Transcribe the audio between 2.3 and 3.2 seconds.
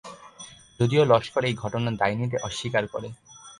অস্বীকার করে।